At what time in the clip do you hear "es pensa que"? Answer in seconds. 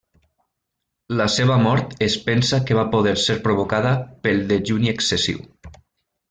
2.07-2.77